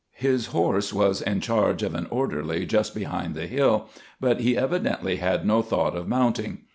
[0.17, 3.87] His horse was in charge of an orderly just behind the hill,
[4.19, 6.61] but he evidently had no thought of mounting.